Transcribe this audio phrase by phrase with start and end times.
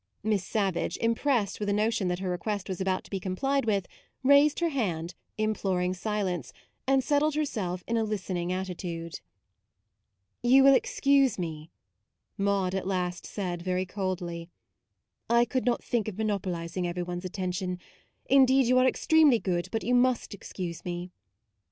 [0.23, 3.65] Miss Savage, impressed with a no tion that her request was about to be complied
[3.65, 3.85] with,
[4.23, 6.51] raised her hand, im ploring silence,
[6.87, 9.19] and settled herself in a listening attitude.
[10.41, 11.69] u You will excuse me,"
[12.35, 14.49] Maude at last said very coldly."
[15.39, 17.77] I could not think of monopolising every one's at tention.
[18.25, 21.11] Indeed you are extremely good, but you must excuse me."